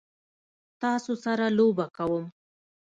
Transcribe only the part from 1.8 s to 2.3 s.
کوم؟